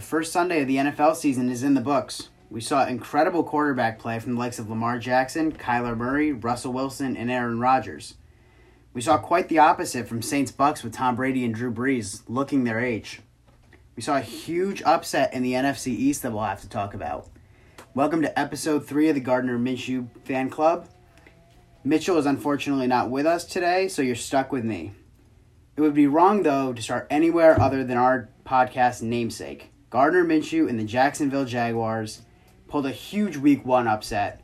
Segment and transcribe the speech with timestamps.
[0.00, 2.30] The first Sunday of the NFL season is in the books.
[2.48, 7.18] We saw incredible quarterback play from the likes of Lamar Jackson, Kyler Murray, Russell Wilson,
[7.18, 8.14] and Aaron Rodgers.
[8.94, 12.64] We saw quite the opposite from Saints Bucs with Tom Brady and Drew Brees looking
[12.64, 13.20] their age.
[13.94, 17.28] We saw a huge upset in the NFC East that we'll have to talk about.
[17.92, 20.88] Welcome to episode three of the Gardner Minshew Fan Club.
[21.84, 24.92] Mitchell is unfortunately not with us today, so you're stuck with me.
[25.76, 29.70] It would be wrong, though, to start anywhere other than our podcast namesake.
[29.90, 32.22] Gardner Minshew and the Jacksonville Jaguars
[32.68, 34.40] pulled a huge week one upset.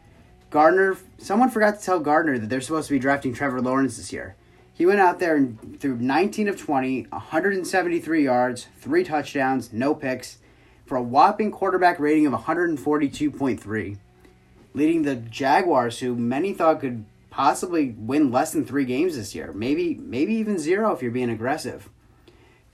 [0.51, 4.13] Gardner, someone forgot to tell Gardner that they're supposed to be drafting Trevor Lawrence this
[4.13, 4.35] year.
[4.75, 10.39] He went out there and threw 19 of 20, 173 yards, three touchdowns, no picks,
[10.85, 13.99] for a whopping quarterback rating of 142.3,
[14.75, 19.53] leading the Jaguars, who many thought could possibly win less than three games this year,
[19.53, 21.89] maybe maybe even zero if you're being aggressive.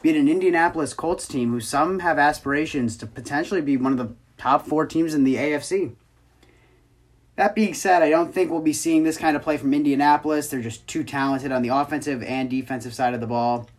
[0.02, 4.14] Beat an Indianapolis Colts team who some have aspirations to potentially be one of the
[4.36, 5.94] top four teams in the AFC.
[7.36, 10.48] That being said, I don't think we'll be seeing this kind of play from Indianapolis.
[10.48, 13.70] They're just too talented on the offensive and defensive side of the ball.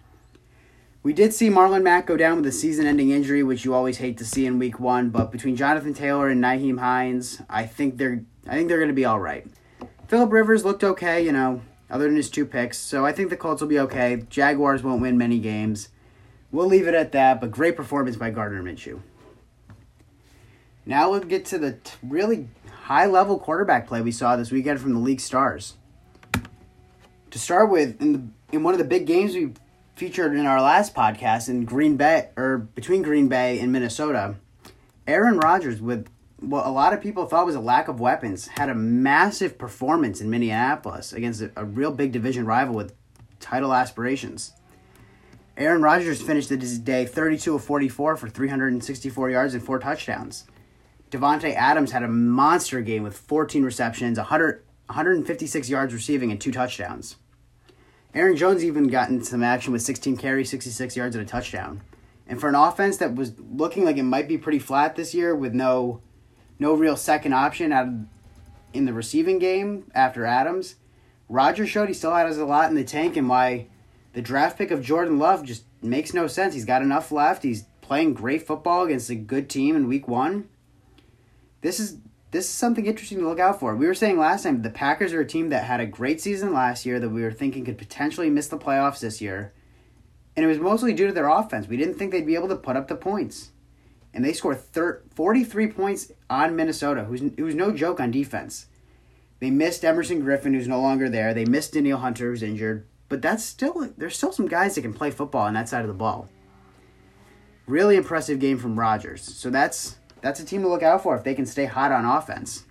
[1.03, 4.17] We did see Marlon Mack go down with a season-ending injury, which you always hate
[4.19, 5.09] to see in Week One.
[5.09, 8.93] But between Jonathan Taylor and Nyheim Hines, I think they're I think they're going to
[8.93, 9.45] be all right.
[10.07, 12.77] Philip Rivers looked okay, you know, other than his two picks.
[12.77, 14.23] So I think the Colts will be okay.
[14.29, 15.89] Jaguars won't win many games.
[16.53, 19.01] We'll leave it at that, but great performance by Gardner Minshew.
[20.85, 22.47] Now we'll get to the t- really
[22.83, 25.73] high level quarterback play we saw this weekend from the league stars.
[27.31, 28.21] To start with, in the
[28.55, 29.53] in one of the big games we
[29.95, 34.35] featured in our last podcast in Green Bay or between Green Bay and Minnesota,
[35.07, 36.07] Aaron Rodgers with
[36.39, 40.21] what a lot of people thought was a lack of weapons, had a massive performance
[40.21, 42.93] in Minneapolis against a, a real big division rival with
[43.39, 44.53] title aspirations.
[45.55, 50.45] Aaron Rodgers finished his day 32 of 44 for 364 yards and four touchdowns.
[51.11, 56.51] Davante Adams had a monster game with 14 receptions, 100, 156 yards receiving, and two
[56.51, 57.17] touchdowns.
[58.15, 61.81] Aaron Jones even got into some action with 16 carries, 66 yards, and a touchdown.
[62.27, 65.35] And for an offense that was looking like it might be pretty flat this year
[65.35, 66.01] with no
[66.59, 67.93] no real second option out of,
[68.71, 70.75] in the receiving game after Adams.
[71.27, 73.67] Roger showed he still has a lot in the tank and why
[74.13, 76.53] the draft pick of Jordan Love just makes no sense.
[76.53, 77.43] He's got enough left.
[77.43, 80.49] He's playing great football against a good team in week one.
[81.61, 81.97] This is
[82.31, 83.75] this is something interesting to look out for.
[83.75, 86.51] We were saying last time the Packers are a team that had a great season
[86.51, 89.53] last year that we were thinking could potentially miss the playoffs this year.
[90.35, 91.67] And it was mostly due to their offense.
[91.67, 93.51] We didn't think they'd be able to put up the points
[94.13, 98.67] and they scored thir- 43 points on Minnesota, who's, who's no joke on defense.
[99.39, 101.33] They missed Everson Griffen, who's no longer there.
[101.33, 102.85] They missed Danielle Hunter, who's injured.
[103.09, 105.87] But that's still there's still some guys that can play football on that side of
[105.87, 106.29] the ball.
[107.67, 109.21] Really impressive game from Rodgers.
[109.21, 112.05] So that's that's a team to look out for if they can stay hot on
[112.05, 112.65] offense.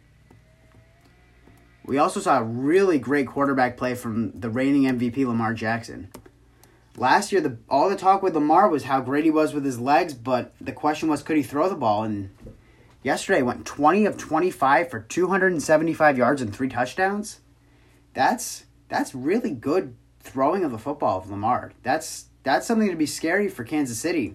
[1.84, 6.10] We also saw a really great quarterback play from the reigning MVP Lamar Jackson.
[6.96, 9.80] Last year, the all the talk with Lamar was how great he was with his
[9.80, 12.04] legs, but the question was could he throw the ball?
[12.04, 12.30] And
[13.02, 16.68] yesterday went twenty of twenty five for two hundred and seventy five yards and three
[16.68, 17.40] touchdowns.
[18.14, 21.72] That's that's really good throwing of the football of Lamar.
[21.82, 24.34] That's that's something to be scary for Kansas City,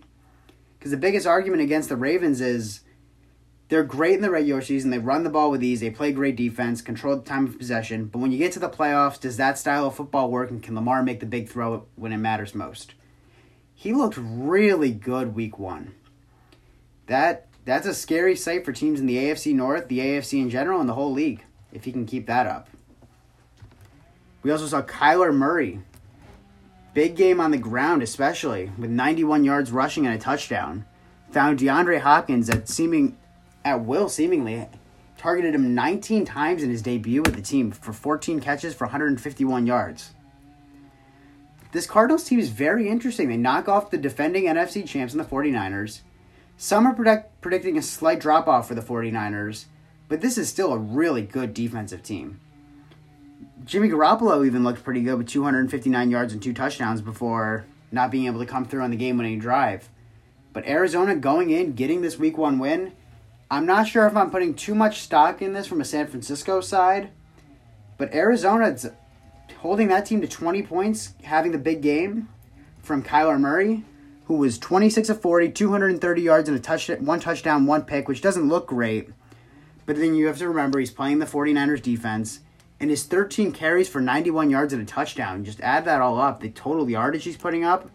[0.77, 2.81] because the biggest argument against the Ravens is
[3.69, 4.91] they're great in the regular season.
[4.91, 5.81] They run the ball with ease.
[5.81, 8.05] They play great defense, control the time of possession.
[8.05, 10.49] But when you get to the playoffs, does that style of football work?
[10.49, 12.93] And can Lamar make the big throw when it matters most?
[13.75, 15.93] He looked really good week one.
[17.07, 20.79] That that's a scary sight for teams in the AFC North, the AFC in general,
[20.79, 21.43] and the whole league.
[21.73, 22.69] If he can keep that up.
[24.43, 25.81] We also saw Kyler Murray.
[26.93, 30.85] Big game on the ground, especially with 91 yards rushing and a touchdown.
[31.31, 33.17] Found DeAndre Hopkins at seeming
[33.63, 34.67] at will, seemingly.
[35.17, 39.67] Targeted him 19 times in his debut with the team for 14 catches for 151
[39.67, 40.13] yards.
[41.71, 43.27] This Cardinals team is very interesting.
[43.27, 46.01] They knock off the defending NFC champs in the 49ers.
[46.55, 49.65] Some are predict- predicting a slight drop off for the 49ers,
[50.07, 52.39] but this is still a really good defensive team.
[53.65, 58.25] Jimmy Garoppolo even looked pretty good with 259 yards and two touchdowns before not being
[58.25, 59.89] able to come through on the game winning drive.
[60.53, 62.93] But Arizona going in, getting this week one win,
[63.49, 66.61] I'm not sure if I'm putting too much stock in this from a San Francisco
[66.61, 67.11] side,
[67.97, 68.89] but Arizona's
[69.59, 72.29] holding that team to 20 points, having the big game
[72.81, 73.83] from Kyler Murray,
[74.25, 78.21] who was 26 of 40, 230 yards and a touch, one touchdown, one pick, which
[78.21, 79.09] doesn't look great.
[79.85, 82.41] But then you have to remember he's playing the 49ers defense,
[82.79, 85.43] and his 13 carries for 91 yards and a touchdown.
[85.43, 87.89] Just add that all up, the total yardage he's putting up.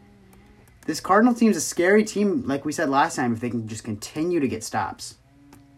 [0.87, 3.85] this Cardinal team's a scary team, like we said last time, if they can just
[3.85, 5.17] continue to get stops.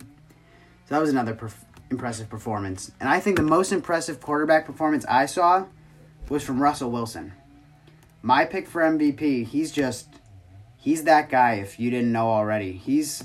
[0.00, 2.90] So that was another perf- impressive performance.
[3.00, 5.66] And I think the most impressive quarterback performance I saw
[6.30, 7.32] was from Russell Wilson.
[8.22, 10.08] My pick for MVP, he's just
[10.78, 12.72] he's that guy if you didn't know already.
[12.72, 13.24] He's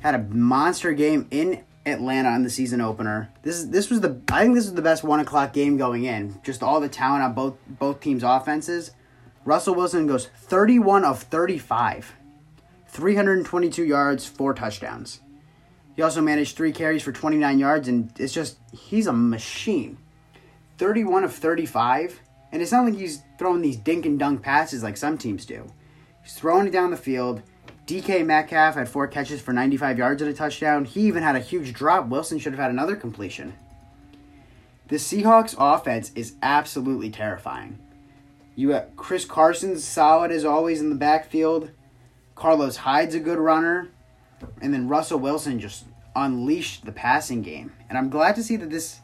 [0.00, 3.30] had a monster game in Atlanta on the season opener.
[3.42, 6.04] This is this was the I think this was the best one o'clock game going
[6.04, 6.40] in.
[6.42, 8.90] Just all the talent on both both teams' offenses.
[9.44, 12.16] Russell Wilson goes 31 of 35.
[12.88, 15.20] 322 yards, four touchdowns.
[15.94, 19.98] He also managed three carries for 29 yards, and it's just, he's a machine.
[20.78, 22.20] 31 of 35,
[22.52, 25.66] and it's not like he's throwing these dink and dunk passes like some teams do.
[26.22, 27.42] He's throwing it down the field.
[27.86, 30.84] DK Metcalf had four catches for 95 yards and a touchdown.
[30.84, 32.08] He even had a huge drop.
[32.08, 33.54] Wilson should have had another completion.
[34.88, 37.78] The Seahawks offense is absolutely terrifying.
[38.56, 41.70] You got Chris Carson's solid as always in the backfield.
[42.34, 43.88] Carlos Hyde's a good runner.
[44.60, 45.84] And then Russell Wilson just
[46.16, 47.72] unleashed the passing game.
[47.88, 49.00] And I'm glad to see that this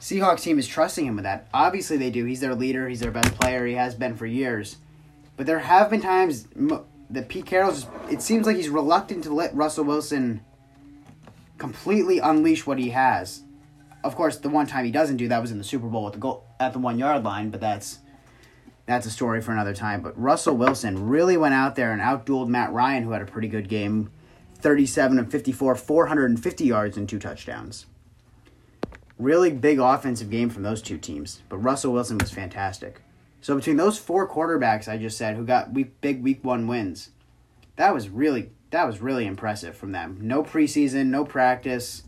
[0.00, 1.48] Seahawks team is trusting him with that.
[1.54, 2.24] Obviously, they do.
[2.24, 4.76] He's their leader, he's their best player, he has been for years.
[5.36, 6.46] But there have been times
[7.10, 10.42] that Pete Carroll's, it seems like he's reluctant to let Russell Wilson
[11.56, 13.42] completely unleash what he has.
[14.04, 16.12] Of course, the one time he doesn't do that was in the Super Bowl at
[16.12, 17.98] the goal at the one yard line, but that's
[18.86, 20.00] that's a story for another time.
[20.00, 23.48] But Russell Wilson really went out there and outdueled Matt Ryan, who had a pretty
[23.48, 24.10] good game
[24.60, 27.86] 37 and 54, 450 yards and two touchdowns.
[29.18, 33.02] Really big offensive game from those two teams, but Russell Wilson was fantastic.
[33.40, 37.10] So between those four quarterbacks I just said who got week, big week 1 wins,
[37.76, 40.18] that was really that was really impressive from them.
[40.20, 42.02] No preseason, no practice,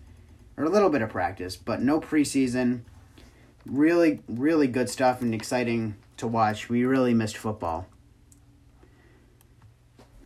[0.57, 2.83] or a little bit of practice, but no preseason.
[3.65, 6.69] Really really good stuff and exciting to watch.
[6.69, 7.87] We really missed football.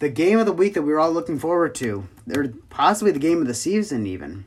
[0.01, 3.19] The game of the week that we were all looking forward to, or possibly the
[3.19, 4.45] game of the season, even.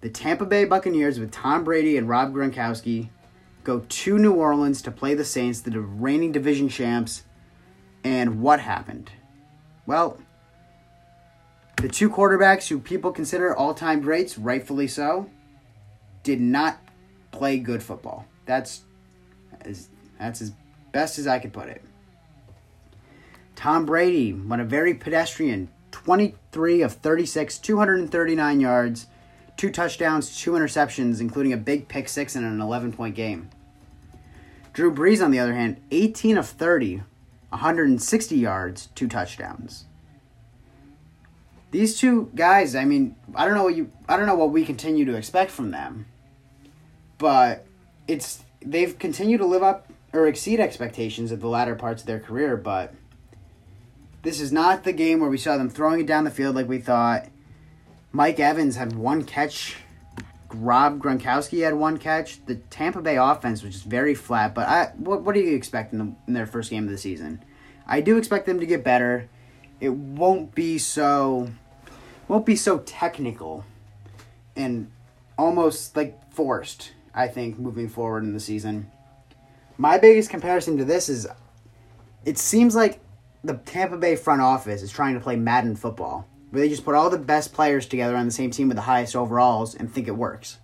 [0.00, 3.08] The Tampa Bay Buccaneers with Tom Brady and Rob Gronkowski
[3.66, 7.24] go to New Orleans to play the Saints, the reigning division champs.
[8.04, 9.10] And what happened?
[9.86, 10.18] Well,
[11.82, 15.28] the two quarterbacks who people consider all time greats, rightfully so,
[16.22, 16.78] did not
[17.32, 18.24] play good football.
[18.46, 18.82] That's
[19.62, 19.88] as,
[20.18, 20.52] that's as
[20.92, 21.82] best as I could put it.
[23.56, 29.06] Tom Brady went a very pedestrian 23 of 36, 239 yards,
[29.56, 33.50] two touchdowns, two interceptions, including a big pick six in an 11 point game.
[34.76, 36.96] Drew Brees, on the other hand, 18 of 30,
[37.48, 39.86] 160 yards, two touchdowns.
[41.70, 44.66] These two guys, I mean, I don't know what you I don't know what we
[44.66, 46.04] continue to expect from them.
[47.16, 47.64] But
[48.06, 52.20] it's they've continued to live up or exceed expectations at the latter parts of their
[52.20, 52.92] career, but
[54.24, 56.68] this is not the game where we saw them throwing it down the field like
[56.68, 57.28] we thought.
[58.12, 59.76] Mike Evans had one catch.
[60.56, 62.44] Rob Gronkowski had one catch.
[62.46, 64.54] The Tampa Bay offense was just very flat.
[64.54, 66.98] But I, what, what do you expect in, the, in their first game of the
[66.98, 67.44] season?
[67.86, 69.28] I do expect them to get better.
[69.80, 71.50] It won't be so,
[72.28, 73.64] won't be so technical,
[74.56, 74.90] and
[75.38, 76.92] almost like forced.
[77.14, 78.90] I think moving forward in the season.
[79.78, 81.26] My biggest comparison to this is
[82.24, 83.00] it seems like
[83.44, 86.94] the Tampa Bay front office is trying to play Madden football, where they just put
[86.94, 90.08] all the best players together on the same team with the highest overalls and think
[90.08, 90.58] it works.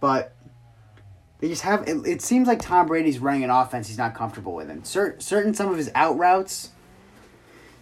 [0.00, 0.34] But
[1.38, 4.54] they just have it, it seems like Tom Brady's running an offense he's not comfortable
[4.54, 4.70] with.
[4.70, 6.70] And certain, certain some of his out routes,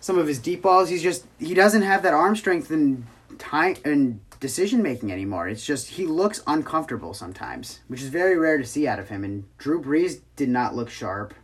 [0.00, 3.06] some of his deep balls, he's just he doesn't have that arm strength and
[3.38, 5.48] time and decision making anymore.
[5.48, 9.24] It's just he looks uncomfortable sometimes, which is very rare to see out of him.
[9.24, 11.34] And Drew Brees did not look sharp.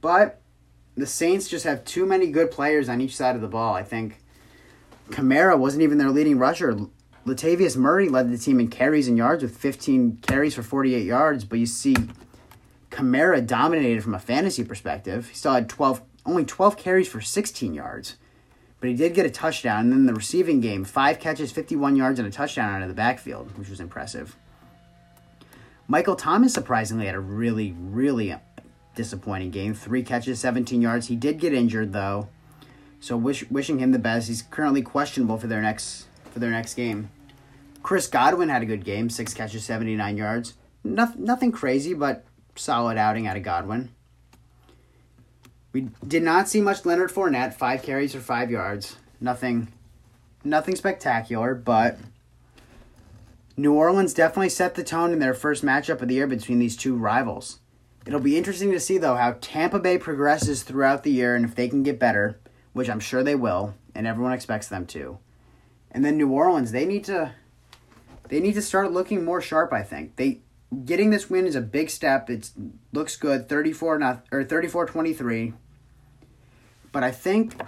[0.00, 0.40] But
[0.96, 3.74] the Saints just have too many good players on each side of the ball.
[3.74, 4.22] I think
[5.10, 6.76] Kamara wasn't even their leading rusher.
[7.26, 11.44] Latavius Murray led the team in carries and yards with 15 carries for 48 yards,
[11.44, 11.94] but you see
[12.90, 15.28] Kamara dominated from a fantasy perspective.
[15.28, 18.16] He still had 12 only 12 carries for 16 yards.
[18.78, 19.84] But he did get a touchdown.
[19.84, 22.94] And then the receiving game, five catches, 51 yards, and a touchdown out of the
[22.94, 24.36] backfield, which was impressive.
[25.86, 28.34] Michael Thomas surprisingly had a really, really
[28.94, 29.74] disappointing game.
[29.74, 31.08] Three catches, 17 yards.
[31.08, 32.28] He did get injured though,
[33.00, 34.28] so wish, wishing him the best.
[34.28, 37.10] He's currently questionable for their next for their next game.
[37.82, 40.54] Chris Godwin had a good game, six catches, 79 yards.
[40.84, 43.90] Nothing, nothing crazy, but solid outing out of Godwin.
[45.72, 48.96] We did not see much Leonard Fournette, five carries for five yards.
[49.20, 49.68] Nothing,
[50.44, 51.98] nothing spectacular, but
[53.56, 56.76] New Orleans definitely set the tone in their first matchup of the year between these
[56.76, 57.60] two rivals.
[58.06, 61.54] It'll be interesting to see though how Tampa Bay progresses throughout the year and if
[61.54, 62.40] they can get better,
[62.72, 65.18] which I'm sure they will, and everyone expects them to.
[65.90, 67.32] And then New Orleans, they need to
[68.28, 70.16] they need to start looking more sharp, I think.
[70.16, 70.40] They
[70.84, 72.30] getting this win is a big step.
[72.30, 72.50] It
[72.92, 75.54] looks good, 34 not or 34-23.
[76.92, 77.60] But I think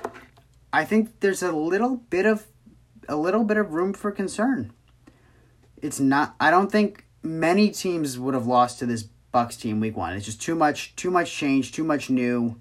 [0.72, 2.46] I think there's a little bit of
[3.08, 4.72] a little bit of room for concern.
[5.80, 9.96] It's not I don't think many teams would have lost to this Bucs team week
[9.96, 10.14] 1.
[10.14, 12.56] It's just too much too much change, too much new.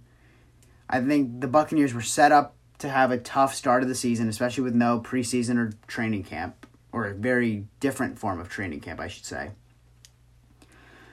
[0.91, 4.27] I think the Buccaneers were set up to have a tough start of the season,
[4.27, 8.99] especially with no preseason or training camp or a very different form of training camp,
[8.99, 9.51] I should say.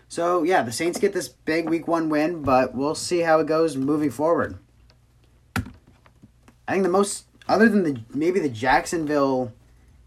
[0.09, 3.47] So, yeah, the Saints get this big week 1 win, but we'll see how it
[3.47, 4.59] goes moving forward.
[6.67, 9.53] I think the most other than the maybe the Jacksonville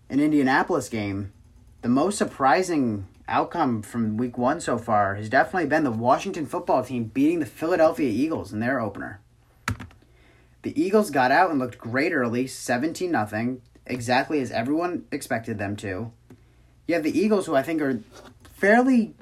[0.10, 1.32] and Indianapolis game,
[1.82, 6.84] the most surprising outcome from week one so far has definitely been the Washington football
[6.84, 9.21] team beating the Philadelphia Eagles in their opener.
[10.62, 15.76] The Eagles got out and looked great early, 17 nothing, exactly as everyone expected them
[15.78, 16.12] to.
[16.88, 18.02] You have the Eagles who I think are
[18.54, 19.16] fairly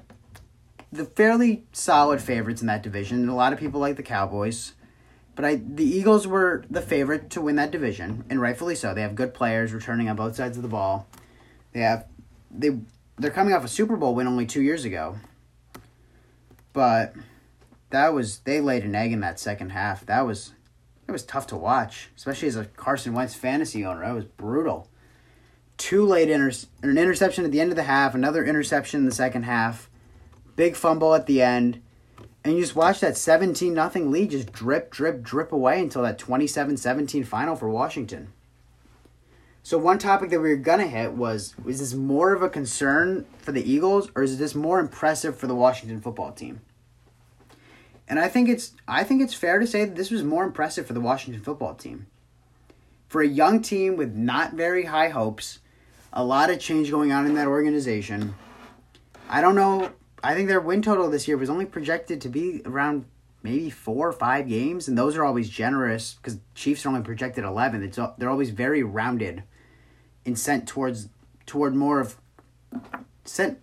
[0.91, 4.73] the fairly solid favorites in that division, a lot of people like the Cowboys.
[5.35, 8.93] But I the Eagles were the favorite to win that division, and rightfully so.
[8.93, 11.07] They have good players returning on both sides of the ball.
[11.71, 12.05] They have
[12.51, 12.79] they
[13.17, 15.17] they're coming off a Super Bowl win only two years ago.
[16.73, 17.13] But
[17.91, 20.05] that was they laid an egg in that second half.
[20.05, 20.53] That was
[21.09, 24.03] it was tough to watch, especially as a Carson Wentz fantasy owner.
[24.03, 24.87] It was brutal.
[25.77, 26.51] Two late inter-
[26.81, 29.89] an interception at the end of the half, another interception in the second half,
[30.55, 31.81] big fumble at the end
[32.43, 36.17] and you just watch that 17 nothing lead just drip, drip, drip away until that
[36.17, 38.31] 27 17 final for Washington.
[39.61, 42.49] So, one topic that we were going to hit was is this more of a
[42.49, 46.61] concern for the Eagles or is this more impressive for the Washington football team?
[48.09, 50.87] And I think it's I think it's fair to say that this was more impressive
[50.87, 52.07] for the Washington football team.
[53.07, 55.59] For a young team with not very high hopes,
[56.11, 58.35] a lot of change going on in that organization.
[59.29, 59.91] I don't know
[60.23, 63.05] I think their win total this year was only projected to be around
[63.41, 67.43] maybe four or five games, and those are always generous because Chiefs are only projected
[67.43, 67.83] eleven.
[67.83, 69.43] It's they're always very rounded,
[70.25, 71.09] and sent towards
[71.45, 72.17] toward more of
[73.23, 73.59] sent.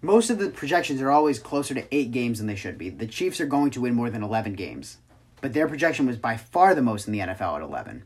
[0.00, 2.88] Most of the projections are always closer to eight games than they should be.
[2.90, 4.98] The Chiefs are going to win more than eleven games,
[5.40, 8.04] but their projection was by far the most in the NFL at eleven,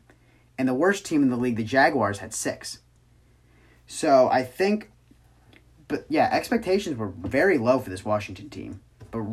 [0.57, 2.79] and the worst team in the league, the Jaguars, had six.
[3.85, 4.89] So I think
[5.87, 8.81] but yeah, expectations were very low for this Washington team.
[9.11, 9.23] But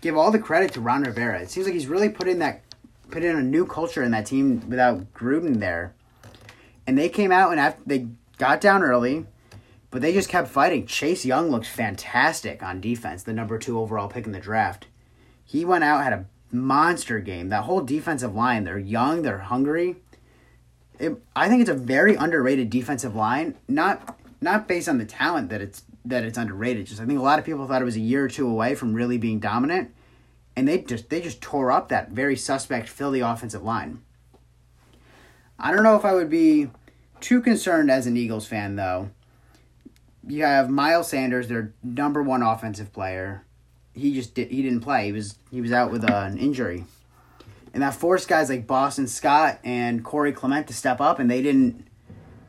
[0.00, 1.40] give all the credit to Ron Rivera.
[1.40, 2.62] It seems like he's really put in that
[3.10, 5.94] put in a new culture in that team without Gruden there.
[6.86, 8.06] And they came out and after they
[8.38, 9.26] got down early,
[9.94, 10.86] but they just kept fighting.
[10.86, 14.88] Chase Young looked fantastic on defense, the number two overall pick in the draft.
[15.44, 17.48] He went out had a monster game.
[17.48, 19.94] That whole defensive line, they're young, they're hungry.
[20.98, 23.54] It, I think it's a very underrated defensive line.
[23.68, 26.86] Not not based on the talent that it's that it's underrated.
[26.86, 28.74] Just I think a lot of people thought it was a year or two away
[28.74, 29.94] from really being dominant,
[30.56, 34.02] and they just they just tore up that very suspect Philly offensive line.
[35.56, 36.72] I don't know if I would be
[37.20, 39.10] too concerned as an Eagles fan though.
[40.26, 43.44] You have Miles Sanders, their number one offensive player.
[43.92, 45.06] He just did, he didn't play.
[45.06, 46.84] He was he was out with uh, an injury,
[47.72, 51.42] and that forced guys like Boston Scott and Corey Clement to step up, and they
[51.42, 51.86] didn't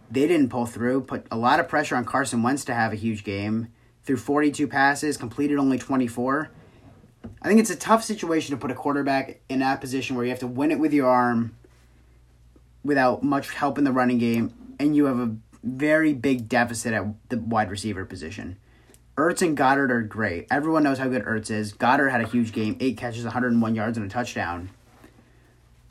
[0.09, 1.01] they didn't pull through.
[1.01, 3.67] Put a lot of pressure on Carson Wentz to have a huge game.
[4.03, 6.51] Threw 42 passes, completed only 24.
[7.41, 10.31] I think it's a tough situation to put a quarterback in that position where you
[10.31, 11.55] have to win it with your arm
[12.83, 17.05] without much help in the running game, and you have a very big deficit at
[17.29, 18.57] the wide receiver position.
[19.17, 20.47] Ertz and Goedert are great.
[20.51, 21.73] Everyone knows how good Ertz is.
[21.73, 24.69] Goedert had a huge game, eight catches, 101 yards, and a touchdown.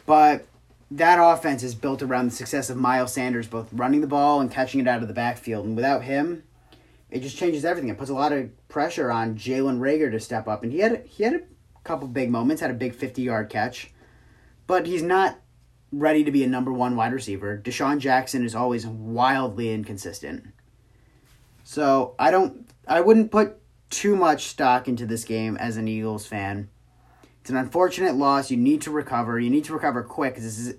[0.07, 0.47] But
[0.91, 4.51] that offense is built around the success of Miles Sanders, both running the ball and
[4.51, 5.65] catching it out of the backfield.
[5.65, 6.45] And without him,
[7.11, 7.89] it just changes everything.
[7.91, 10.63] It puts a lot of pressure on Jalen Reagor to step up.
[10.63, 11.41] And he had he had a
[11.83, 13.93] couple big moments, had a big fifty yard catch,
[14.67, 15.39] but he's not
[15.99, 17.61] ready to be a number one wide receiver.
[17.63, 20.47] DeSean Jackson is always wildly inconsistent.
[21.63, 23.59] So I don't I wouldn't put
[23.91, 26.69] too much stock into this game as an Eagles fan.
[27.41, 28.51] It's an unfortunate loss.
[28.51, 29.39] You need to recover.
[29.39, 30.77] You need to recover quick this is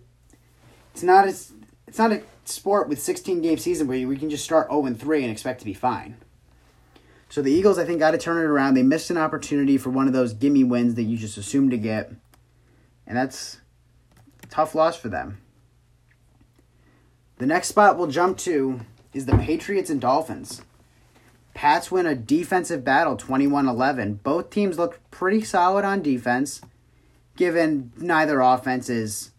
[0.94, 1.52] it's not as
[1.88, 5.00] it's not a sport with 16 game season where we can just start 0 and
[5.00, 6.18] 3 and expect to be fine.
[7.30, 8.76] So the Eagles, I think, got to turn it around.
[8.76, 11.78] They missed an opportunity for one of those gimme wins that you just assume to
[11.78, 12.12] get,
[13.08, 13.58] and that's
[14.50, 15.40] tough loss for them.
[17.38, 18.82] The next spot we'll jump to
[19.14, 20.62] is the Patriots and Dolphins.
[21.54, 24.16] Pats win a defensive battle 21 11.
[24.16, 26.62] Both teams look pretty solid on defense,
[27.36, 29.32] given neither offense is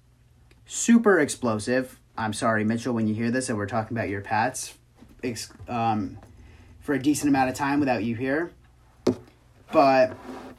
[0.65, 2.01] super explosive.
[2.17, 4.75] I'm sorry, Mitchell, when you hear this and we're talking about your Pats
[5.69, 6.19] um,
[6.81, 8.53] for a decent amount of time without you here.
[9.73, 10.17] But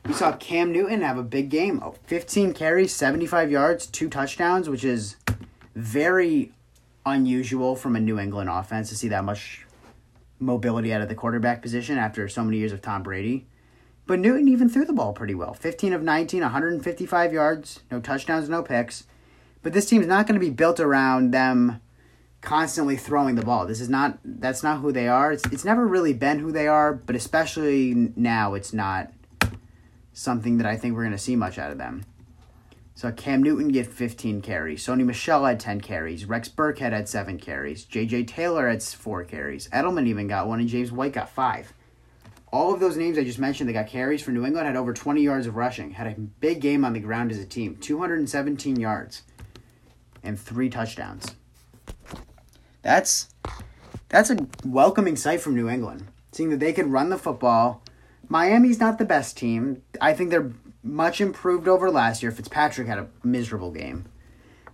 [0.08, 4.86] we saw Cam Newton have a big game 15 carries, 75 yards, two touchdowns, which
[4.86, 5.18] is
[5.76, 6.54] very
[7.06, 9.66] unusual from a New England offense to see that much
[10.40, 13.48] mobility out of the quarterback position after so many years of Tom Brady.
[14.06, 18.48] But Newton even threw the ball pretty well 15 of 19, 155 yards, no touchdowns,
[18.48, 19.06] no picks.
[19.62, 21.82] But this team's not going to be built around them
[22.40, 23.66] constantly throwing the ball.
[23.66, 25.34] This is not that's not who they are.
[25.34, 29.12] It's it's never really been who they are, but especially now it's not
[30.18, 32.04] something that I think we're going to see much out of them.
[32.96, 34.84] So Cam Newton get 15 carries.
[34.84, 36.26] Sony Michel had 10 carries.
[36.26, 37.86] Rex Burkhead had 7 carries.
[37.86, 38.24] J.J.
[38.24, 39.68] Taylor had 4 carries.
[39.70, 41.72] Edelman even got one, and James White got 5.
[42.52, 44.94] All of those names I just mentioned that got carries for New England had over
[44.94, 45.92] 20 yards of rushing.
[45.92, 47.76] Had a big game on the ground as a team.
[47.76, 49.22] 217 yards
[50.24, 51.36] and 3 touchdowns.
[52.82, 53.30] That's
[54.10, 56.08] that's a welcoming sight from New England.
[56.32, 57.84] Seeing that they can run the football.
[58.30, 59.82] Miami's not the best team.
[60.02, 60.52] I think they're
[60.84, 62.32] much improved over last year.
[62.32, 64.06] Fitzpatrick had a miserable game,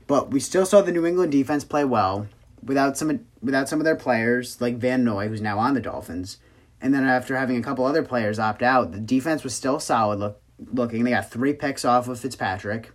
[0.08, 2.28] but we still saw the New England defense play well
[2.64, 6.38] without some without some of their players like Van Noy, who's now on the Dolphins.
[6.82, 10.20] And then after having a couple other players opt out, the defense was still solid
[10.20, 10.42] look,
[10.72, 11.04] looking.
[11.04, 12.92] They got three picks off of Fitzpatrick,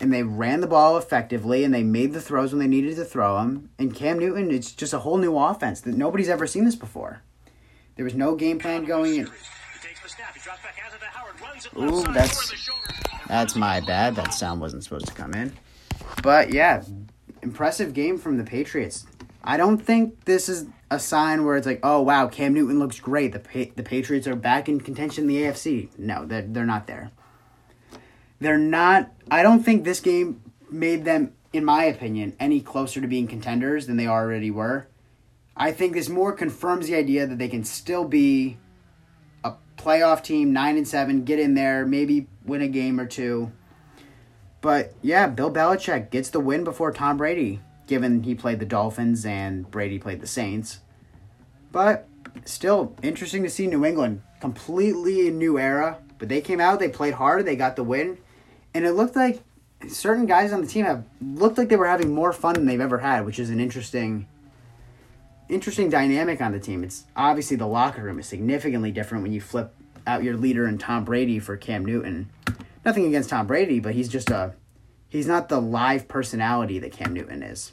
[0.00, 3.04] and they ran the ball effectively, and they made the throws when they needed to
[3.04, 3.70] throw them.
[3.78, 7.22] And Cam Newton, it's just a whole new offense that nobody's ever seen this before.
[7.96, 9.30] There was no game plan going in.
[11.78, 12.68] Ooh, that's
[13.26, 14.14] that's my bad.
[14.16, 15.52] That sound wasn't supposed to come in.
[16.22, 16.82] But yeah,
[17.42, 19.06] impressive game from the Patriots.
[19.42, 23.00] I don't think this is a sign where it's like, oh wow, Cam Newton looks
[23.00, 23.32] great.
[23.32, 25.88] The pa- the Patriots are back in contention in the AFC.
[25.98, 27.10] No, they're they're not there.
[28.40, 29.10] They're not.
[29.30, 33.86] I don't think this game made them, in my opinion, any closer to being contenders
[33.86, 34.88] than they already were.
[35.56, 38.58] I think this more confirms the idea that they can still be
[39.42, 43.52] a playoff team, nine and seven, get in there, maybe win a game or two.
[44.60, 49.24] But yeah, Bill Belichick gets the win before Tom Brady, given he played the Dolphins
[49.24, 50.80] and Brady played the Saints.
[51.72, 52.08] But
[52.44, 55.98] still interesting to see New England completely a new era.
[56.18, 58.18] But they came out, they played hard, they got the win,
[58.74, 59.42] and it looked like
[59.88, 62.80] certain guys on the team have looked like they were having more fun than they've
[62.80, 64.26] ever had, which is an interesting
[65.48, 66.84] interesting dynamic on the team.
[66.84, 69.74] It's obviously the locker room is significantly different when you flip
[70.06, 72.30] out your leader and Tom Brady for Cam Newton.
[72.84, 74.54] Nothing against Tom Brady, but he's just a
[75.08, 77.72] he's not the live personality that Cam Newton is.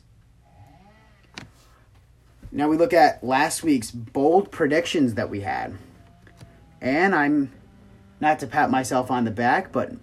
[2.51, 5.75] Now we look at last week's bold predictions that we had.
[6.81, 7.51] And I'm
[8.19, 9.93] not to pat myself on the back, but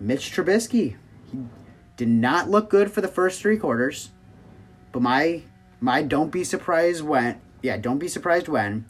[0.00, 0.96] Mitch Trubisky
[1.30, 1.44] he
[1.96, 4.10] did not look good for the first 3 quarters.
[4.92, 5.42] But my
[5.80, 8.86] my don't be surprised when, yeah, don't be surprised when,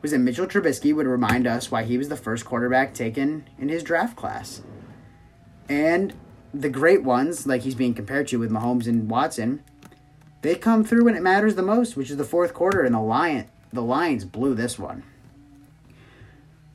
[0.00, 3.68] was that Mitchell Trubisky would remind us why he was the first quarterback taken in
[3.68, 4.62] his draft class.
[5.68, 6.14] And
[6.52, 9.62] the great ones, like he's being compared to with Mahomes and Watson,
[10.42, 13.00] they come through when it matters the most, which is the fourth quarter, and the
[13.00, 15.02] Lion the Lions blew this one.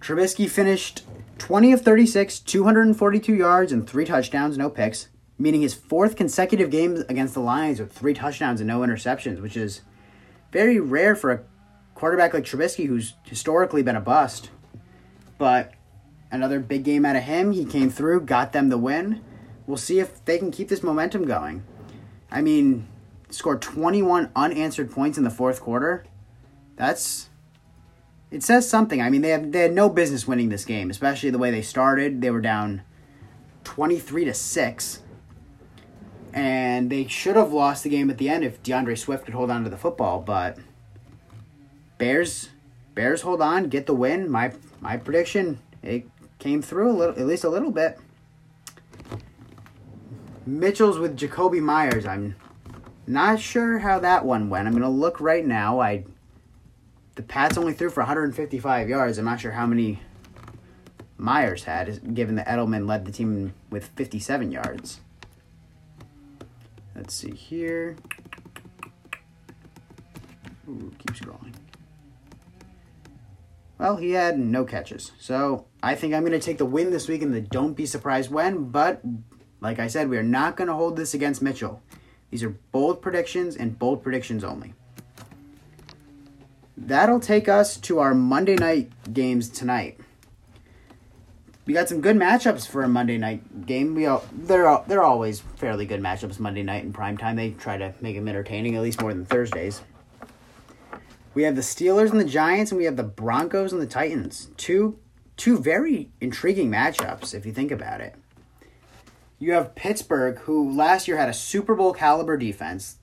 [0.01, 1.03] Trubisky finished
[1.37, 7.03] 20 of 36, 242 yards, and three touchdowns, no picks meaning his fourth consecutive game
[7.09, 9.81] against the Lions with three touchdowns and no interceptions, which is
[10.51, 11.41] very rare for a
[11.93, 14.49] quarterback like Trubisky, who's historically been a bust.
[15.37, 15.73] But
[16.31, 17.51] another big game out of him.
[17.51, 19.23] He came through, got them the win.
[19.65, 21.63] We'll see if they can keep this momentum going.
[22.31, 22.87] I mean,
[23.29, 26.05] scored 21 unanswered points in the fourth quarter.
[26.75, 27.29] That's
[28.29, 29.01] it says something.
[29.01, 31.61] I mean, they had they had no business winning this game, especially the way they
[31.61, 32.21] started.
[32.21, 32.81] They were down
[33.63, 35.01] 23 to 6
[36.33, 39.49] and they should have lost the game at the end if D'Andre Swift could hold
[39.49, 40.21] on to the football.
[40.21, 40.57] But
[41.97, 42.49] Bears,
[42.95, 44.29] Bears hold on, get the win.
[44.29, 46.07] My my prediction it
[46.39, 47.99] came through a little, at least a little bit.
[50.45, 52.05] Mitchell's with Jakobi Meyers.
[52.05, 52.35] I'm
[53.05, 54.67] not sure how that one went.
[54.67, 55.79] I'm gonna look right now.
[55.79, 56.05] I
[57.15, 59.17] the Pats only threw for 155 yards.
[59.17, 59.99] I'm not sure how many
[61.17, 65.01] Meyers had, given that Edelman led the team with 57 yards.
[66.97, 67.95] Let's see here.
[70.67, 71.53] Ooh, keep scrolling.
[73.77, 75.11] Well, he had no catches.
[75.19, 77.85] So I think I'm going to take the win this week in the don't be
[77.85, 78.71] surprised when.
[78.71, 79.01] But
[79.61, 81.83] like I said, we are not going to hold this against Mitchell.
[82.31, 84.73] These are bold predictions and bold predictions only.
[86.75, 89.99] That'll take us to our Monday night games tonight.
[91.67, 93.93] We got some good matchups for a Monday night game.
[93.93, 97.35] We all, they're they're always fairly good matchups Monday night in prime time.
[97.35, 99.81] They try to make them entertaining at least more than Thursdays.
[101.33, 104.49] We have the Steelers and the Giants, and we have the Broncos and the Titans.
[104.55, 104.97] Two
[105.35, 108.15] two very intriguing matchups if you think about it.
[109.37, 112.95] You have Pittsburgh, who last year had a Super Bowl caliber defense,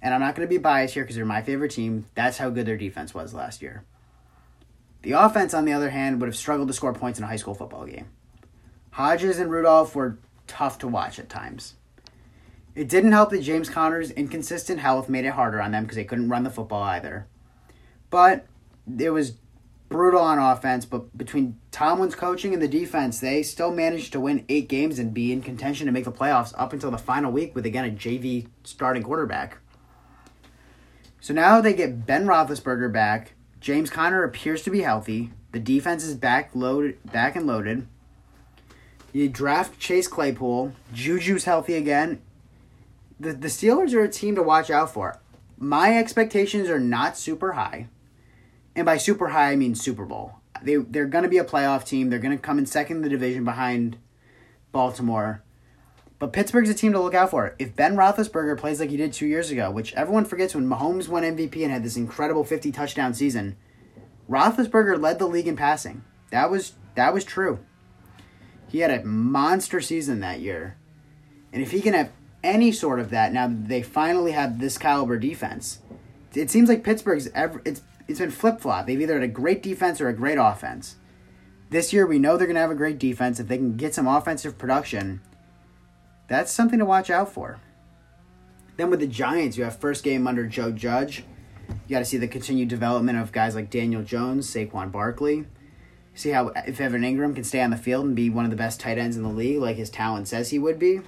[0.00, 2.06] and I'm not going to be biased here because they're my favorite team.
[2.14, 3.84] That's how good their defense was last year.
[5.04, 7.36] The offense, on the other hand, would have struggled to score points in a high
[7.36, 8.06] school football game.
[8.92, 11.74] Hodges and Rudolph were tough to watch at times.
[12.74, 16.04] It didn't help that James Conner's inconsistent health made it harder on them because they
[16.04, 17.26] couldn't run the football either.
[18.08, 18.46] But
[18.98, 19.34] it was
[19.90, 24.46] brutal on offense, but between Tomlin's coaching and the defense, they still managed to win
[24.48, 27.54] eight games and be in contention to make the playoffs up until the final week
[27.54, 29.58] with again a JV starting quarterback.
[31.20, 33.33] So now they get Ben Roethlisberger back.
[33.64, 35.30] James Conner appears to be healthy.
[35.52, 37.86] The defense is back loaded, back and loaded.
[39.10, 40.74] You draft Chase Claypool.
[40.92, 42.20] Juju's healthy again.
[43.18, 45.18] The the Steelers are a team to watch out for.
[45.56, 47.88] My expectations are not super high
[48.76, 50.34] and by super high I mean Super Bowl.
[50.62, 52.10] They they're going to be a playoff team.
[52.10, 53.96] They're going to come in second in the division behind
[54.72, 55.42] Baltimore.
[56.24, 57.54] But Pittsburgh's a team to look out for.
[57.58, 61.06] If Ben Roethlisberger plays like he did two years ago, which everyone forgets when Mahomes
[61.06, 63.56] won MVP and had this incredible fifty touchdown season,
[64.26, 66.02] Roethlisberger led the league in passing.
[66.30, 67.58] That was that was true.
[68.70, 70.78] He had a monster season that year,
[71.52, 72.10] and if he can have
[72.42, 75.80] any sort of that now, they finally have this caliber defense.
[76.32, 78.86] It seems like Pittsburgh's ever it's it's been flip flop.
[78.86, 80.96] They've either had a great defense or a great offense.
[81.68, 83.38] This year, we know they're going to have a great defense.
[83.38, 85.20] If they can get some offensive production,
[86.28, 87.60] that's something to watch out for.
[88.76, 91.24] Then with the Giants, you have first game under Joe Judge.
[91.68, 95.46] You got to see the continued development of guys like Daniel Jones, Saquon Barkley.
[96.14, 98.56] See how if Evan Engram can stay on the field and be one of the
[98.56, 101.00] best tight ends in the league, like his talent says he would be.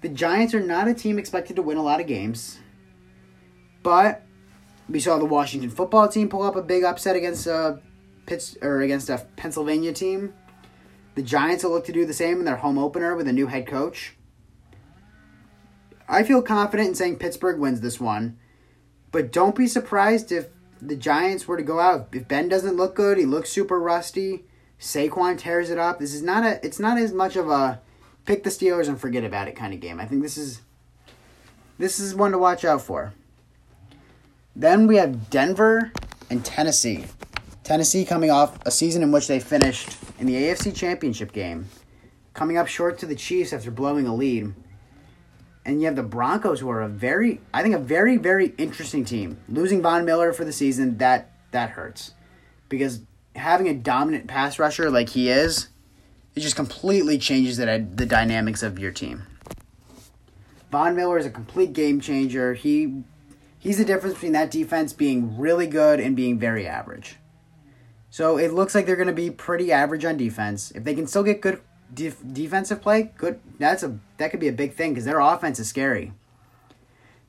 [0.00, 2.58] The Giants are not a team expected to win a lot of games,
[3.82, 4.22] but
[4.88, 7.80] we saw the Washington football team pull up a big upset against a
[8.26, 10.32] Pitts or against a Pennsylvania team.
[11.14, 13.46] The Giants will look to do the same in their home opener with a new
[13.46, 14.16] head coach.
[16.08, 18.38] I feel confident in saying Pittsburgh wins this one,
[19.10, 20.48] but don't be surprised if
[20.82, 22.08] the Giants were to go out.
[22.12, 24.44] If Ben doesn't look good, he looks super rusty.
[24.78, 25.98] Saquon tears it up.
[25.98, 26.64] This is not a.
[26.64, 27.80] It's not as much of a
[28.26, 30.00] pick the Steelers and forget about it kind of game.
[30.00, 30.60] I think this is.
[31.78, 33.14] This is one to watch out for.
[34.54, 35.90] Then we have Denver
[36.28, 37.06] and Tennessee.
[37.64, 41.66] Tennessee coming off a season in which they finished in the AFC Championship game,
[42.32, 44.54] coming up short to the Chiefs after blowing a lead.
[45.66, 49.04] And you have the Broncos, who are a very, I think, a very, very interesting
[49.04, 49.38] team.
[49.48, 52.12] Losing Von Miller for the season, that that hurts,
[52.68, 53.00] because
[53.36, 55.68] having a dominant pass rusher like he is,
[56.34, 59.22] it just completely changes the the dynamics of your team.
[60.70, 62.54] Von Miller is a complete game changer.
[62.54, 63.02] He
[63.58, 67.16] he's the difference between that defense being really good and being very average.
[68.14, 70.70] So it looks like they're going to be pretty average on defense.
[70.70, 71.60] If they can still get good
[71.92, 73.40] def- defensive play, good.
[73.58, 76.12] That's a that could be a big thing because their offense is scary.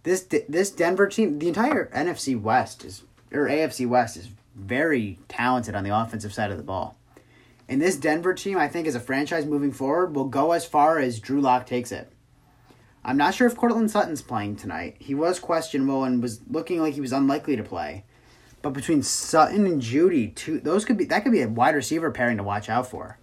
[0.04, 3.02] This this Denver team, the entire NFC West is
[3.34, 6.96] or AFC West is very talented on the offensive side of the ball.
[7.68, 11.00] And this Denver team, I think, as a franchise moving forward, will go as far
[11.00, 12.12] as Drew Lock takes it.
[13.04, 14.98] I'm not sure if Courtland Sutton's playing tonight.
[15.00, 18.04] He was questionable and was looking like he was unlikely to play.
[18.66, 22.10] But between Sutton and Jeudy, two those could be that could be a wide receiver
[22.10, 23.20] pairing to watch out for.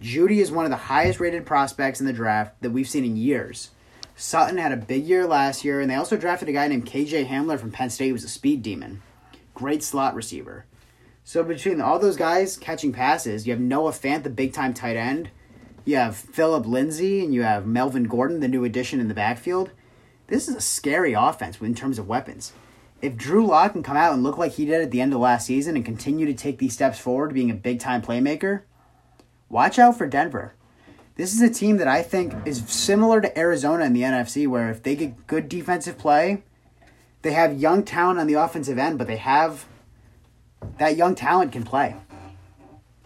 [0.00, 3.16] Jeudy is one of the highest rated prospects in the draft that we've seen in
[3.16, 3.72] years.
[4.14, 7.26] Sutton had a big year last year, and they also drafted a guy named KJ
[7.26, 9.02] Hamler from Penn State, who was a speed demon.
[9.52, 10.64] Great slot receiver.
[11.24, 14.96] So between all those guys catching passes, you have Noah Fant, the big time tight
[14.96, 15.30] end,
[15.84, 19.72] you have Phillip Lindsay and you have Melvin Gordon, the new addition in the backfield.
[20.28, 22.52] This is a scary offense in terms of weapons.
[23.00, 25.20] If Drew Lock can come out and look like he did at the end of
[25.20, 28.62] last season and continue to take these steps forward, being a big time playmaker,
[29.48, 30.54] watch out for Denver.
[31.14, 34.70] This is a team that I think is similar to Arizona in the NFC, where
[34.70, 36.42] if they get good defensive play,
[37.22, 39.66] they have young talent on the offensive end, but they have
[40.78, 41.96] that young talent can play.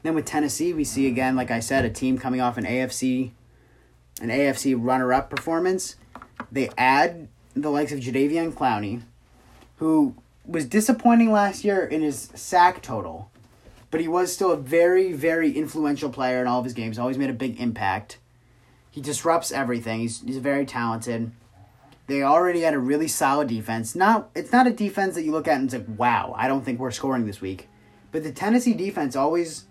[0.03, 3.31] Then with Tennessee, we see again, like I said, a team coming off an AFC,
[4.21, 5.97] an AFC runner-up performance.
[6.51, 9.03] They add the likes of Jadeveon Clowney,
[9.83, 10.15] who
[10.47, 13.33] was disappointing last year in his sack total,
[13.91, 17.01] but he was still a very, very influential player in all of his games.
[17.01, 18.19] Always made a big impact.
[18.93, 19.99] He disrupts everything.
[19.99, 21.33] He's he's very talented.
[22.07, 23.97] They already had a really solid defense.
[23.97, 26.65] Not it's not a defense that you look at and it's like, wow, I don't
[26.65, 27.69] think we're scoring this week.
[28.13, 29.65] But the Tennessee defense always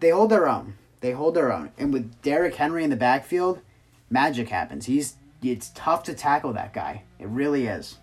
[0.00, 0.74] they hold their own.
[1.00, 1.70] They hold their own.
[1.78, 3.60] And with Derrick Henry in the backfield,
[4.10, 4.86] magic happens.
[4.86, 7.04] He's it's tough to tackle that guy.
[7.20, 7.98] It really is.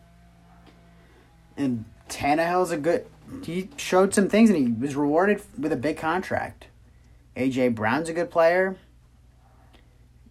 [1.58, 3.06] And Tannehill's a good
[3.44, 6.68] he showed some things and he was rewarded with a big contract.
[7.36, 8.76] AJ Brown's a good player.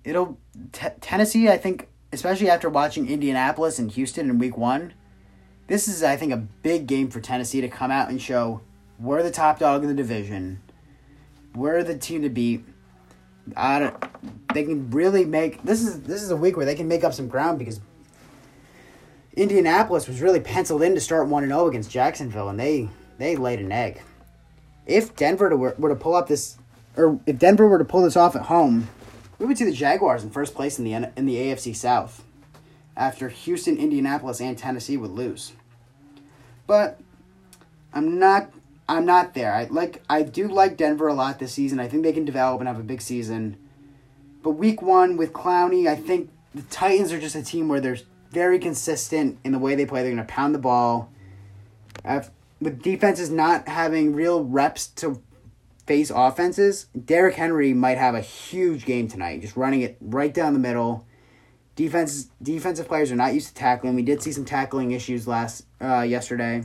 [0.04, 0.38] It'll
[0.72, 4.92] t- Tennessee, I think, especially after watching Indianapolis and Houston in Week One,
[5.66, 8.60] this is, I think, a big game for Tennessee to come out and show
[8.98, 10.60] we're the top dog in the division.
[11.54, 12.64] We're the team to beat.
[13.56, 14.04] I don't,
[14.52, 17.14] they can really make this is this is a week where they can make up
[17.14, 17.80] some ground because
[19.34, 22.88] Indianapolis was really penciled in to start one and zero against Jacksonville, and they
[23.18, 24.02] they laid an egg.
[24.86, 26.56] If Denver were, were to pull up this,
[26.96, 28.88] or if Denver were to pull this off at home,
[29.38, 32.24] we would see the Jaguars in first place in the in the AFC South,
[32.96, 35.52] after Houston, Indianapolis, and Tennessee would lose.
[36.66, 37.00] But
[37.92, 38.50] I'm not
[38.88, 39.54] I'm not there.
[39.54, 41.78] I like I do like Denver a lot this season.
[41.78, 43.56] I think they can develop and have a big season.
[44.42, 47.98] But week one with Clowney, I think the Titans are just a team where they're
[48.30, 50.02] very consistent in the way they play.
[50.02, 51.10] They're going to pound the ball.
[52.60, 55.22] with defenses not having real reps to
[55.86, 60.52] face offenses, Derrick Henry might have a huge game tonight, just running it right down
[60.52, 61.06] the middle.
[61.74, 63.94] Defense defensive players are not used to tackling.
[63.94, 66.64] We did see some tackling issues last uh, yesterday.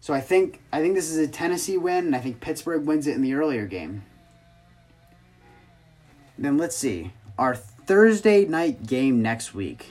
[0.00, 3.06] So I think I think this is a Tennessee win, and I think Pittsburgh wins
[3.06, 4.02] it in the earlier game.
[6.36, 9.86] Then let's see our Thursday night game next week.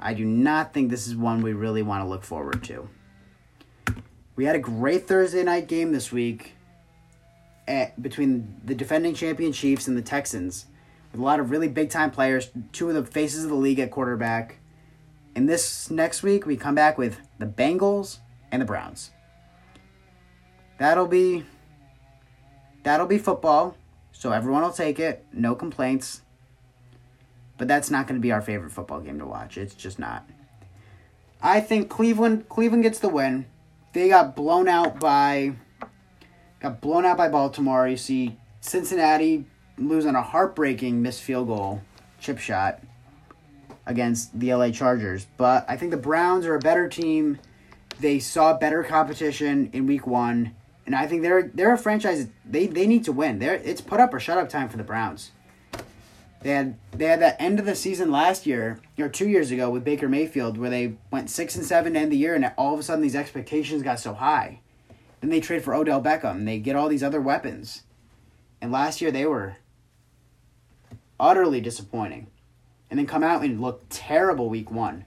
[0.00, 2.88] I do not think this is one we really want to look forward to.
[4.34, 6.54] We had a great Thursday night game this week
[7.68, 10.66] at, between the defending champion Chiefs and the Texans,
[11.12, 13.78] with a lot of really big time players, two of the faces of the league
[13.78, 14.56] at quarterback.
[15.34, 18.18] And this next week, we come back with the Bengals
[18.50, 19.10] and the Browns.
[20.78, 21.44] That'll be
[22.82, 23.76] that'll be football,
[24.12, 25.26] so everyone will take it.
[25.32, 26.22] No complaints.
[27.60, 29.58] But that's not going to be our favorite football game to watch.
[29.58, 30.26] It's just not.
[31.42, 33.44] I think Cleveland Cleveland gets the win.
[33.92, 35.56] They got blown out by
[36.60, 37.86] got blown out by Baltimore.
[37.86, 39.44] You see Cincinnati
[39.76, 41.82] losing a heartbreaking missed field goal,
[42.18, 42.80] chip shot
[43.84, 45.26] against the LA Chargers.
[45.36, 47.40] But I think the Browns are a better team.
[48.00, 50.54] They saw better competition in week 1
[50.86, 53.38] and I think they're they're a franchise they they need to win.
[53.38, 55.32] They're, it's put up or shut up time for the Browns.
[56.42, 59.70] They had they had that end of the season last year or two years ago
[59.70, 62.72] with Baker Mayfield where they went six and seven to end the year and all
[62.72, 64.60] of a sudden these expectations got so high.
[65.20, 66.36] Then they trade for Odell Beckham.
[66.36, 67.82] And They get all these other weapons.
[68.60, 69.56] And last year they were
[71.18, 72.28] utterly disappointing.
[72.88, 75.04] And then come out and look terrible week one.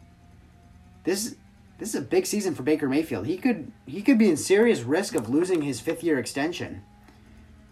[1.03, 1.35] This
[1.79, 3.25] this is a big season for Baker Mayfield.
[3.25, 6.83] He could he could be in serious risk of losing his fifth year extension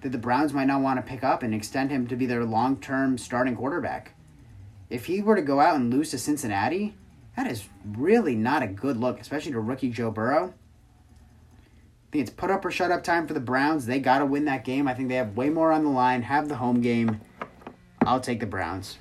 [0.02, 2.44] that the Browns might not want to pick up and extend him to be their
[2.44, 4.16] long term starting quarterback.
[4.90, 6.96] If he were to go out and lose to Cincinnati,
[7.38, 10.54] that is really not a good look, especially to rookie Joe Burrow.
[10.54, 13.86] I think it's put up or shut up time for the Browns.
[13.86, 14.88] They got to win that game.
[14.88, 17.22] I think they have way more on the line, have the home game.
[18.06, 18.98] I'll take the Browns.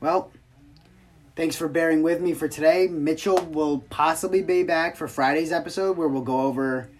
[0.00, 0.30] Well,
[1.36, 2.88] thanks for bearing with me for today.
[2.88, 6.90] Mitchell will possibly be back for Friday's episode where we'll go over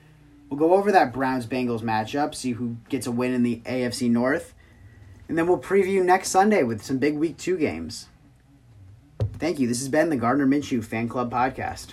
[0.53, 4.11] We'll go over that Browns Bengals matchup, see who gets a win in the AFC
[4.11, 4.53] North,
[5.27, 8.11] and then we'll preview next Sunday with some big week two games.
[9.39, 9.67] Thank you.
[9.67, 11.93] This has been the Gardner Minshew Fan Club Podcast.